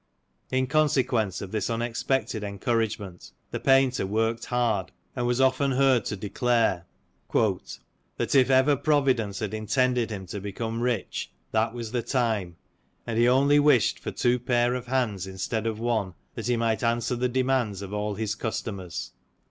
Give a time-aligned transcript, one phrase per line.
[0.49, 6.05] In con sequence of this unexpected encouragement the painter worked hard, and was often heard
[6.05, 6.87] to declare,"
[7.31, 12.55] that if ever providence had intended him to become rich, that was the time:
[13.05, 16.81] and he only wished for two pair of hands instead of one, that he might
[16.83, 19.11] answer the demands of all his customers.''